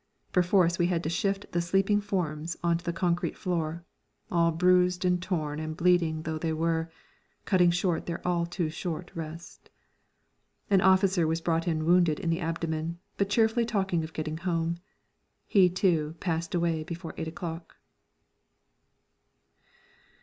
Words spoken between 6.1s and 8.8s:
though they were, cutting shorter their all too